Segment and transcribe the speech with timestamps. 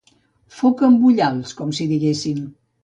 [0.61, 2.45] Foca amb ullals, com si diguéssim.